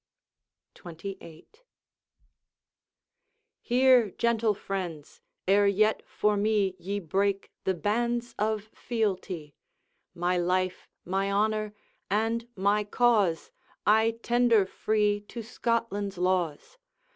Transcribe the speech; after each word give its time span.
XXVIII, 0.79 1.45
'Hear, 3.61 4.09
gentle 4.09 4.55
friends, 4.55 5.21
ere 5.47 5.67
yet 5.67 6.01
for 6.07 6.35
me 6.35 6.75
Ye 6.79 6.99
break 6.99 7.51
the 7.65 7.75
bands 7.75 8.33
of 8.39 8.63
fealty. 8.73 9.53
My 10.15 10.39
life, 10.39 10.87
my 11.05 11.31
honour, 11.31 11.75
and 12.09 12.47
my 12.55 12.83
cause, 12.83 13.51
I 13.85 14.17
tender 14.23 14.65
free 14.65 15.21
to 15.27 15.43
Scotland's 15.43 16.17
laws. 16.17 16.79